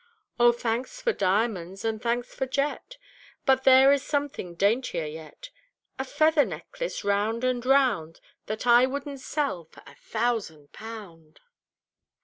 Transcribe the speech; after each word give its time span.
"O 0.39 0.51
thanks 0.51 0.99
for 0.99 1.13
diamonds, 1.13 1.85
and 1.85 2.01
thanks 2.01 2.33
for 2.33 2.47
jet, 2.47 2.97
But 3.45 3.65
here 3.65 3.91
is 3.91 4.01
something 4.01 4.55
daintier 4.55 5.05
yet, 5.05 5.51
A 5.99 6.03
feather 6.03 6.43
necklace 6.43 7.03
round 7.03 7.43
and 7.43 7.63
round, 7.63 8.19
That 8.47 8.65
I 8.65 8.87
wouldn't 8.87 9.19
sell 9.19 9.63
for 9.65 9.83
a 9.85 9.93
thousand 9.93 10.73
pound!" 10.73 11.39